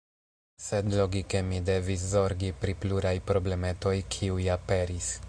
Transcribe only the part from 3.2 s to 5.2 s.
problemetoj, kiuj aperis.